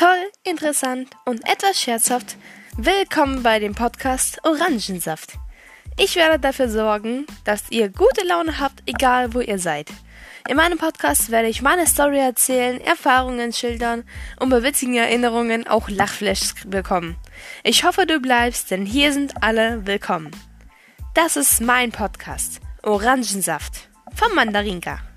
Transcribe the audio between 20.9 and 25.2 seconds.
Das ist mein Podcast Orangensaft von Mandarinka.